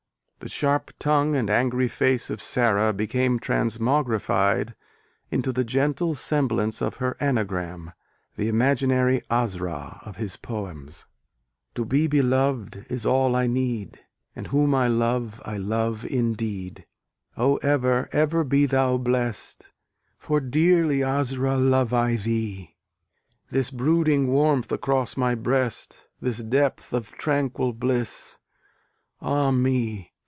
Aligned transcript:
The 0.43 0.49
sharp 0.49 0.89
tongue 0.97 1.35
and 1.35 1.51
angry 1.51 1.87
face 1.87 2.31
of 2.31 2.41
Sara 2.41 2.93
became 2.93 3.37
transmogrified 3.39 4.73
into 5.29 5.51
the 5.53 5.63
gentle 5.63 6.15
semblance 6.15 6.81
of 6.81 6.95
her 6.95 7.15
anagram, 7.19 7.91
the 8.37 8.47
imaginary 8.47 9.21
Asra 9.29 9.99
of 10.03 10.15
his 10.15 10.37
poems, 10.37 11.05
To 11.75 11.85
be 11.85 12.07
beloved 12.07 12.87
is 12.89 13.05
all 13.05 13.35
I 13.35 13.45
need, 13.45 13.99
And 14.35 14.47
whom 14.47 14.73
I 14.73 14.87
love 14.87 15.39
I 15.45 15.57
love 15.57 16.03
indeed. 16.05 16.87
O 17.37 17.57
ever 17.57 18.09
ever 18.11 18.43
be 18.43 18.65
thou 18.65 18.97
blest! 18.97 19.71
For 20.17 20.39
dearly, 20.39 21.03
Asra! 21.03 21.57
love 21.57 21.93
I 21.93 22.15
thee! 22.15 22.77
This 23.51 23.69
brooding 23.69 24.27
warmth 24.27 24.71
across 24.71 25.15
my 25.15 25.35
breast, 25.35 26.07
This 26.19 26.39
depth 26.39 26.93
of 26.93 27.11
tranquil 27.11 27.73
bliss 27.73 28.39
ah, 29.21 29.51
me! 29.51 30.07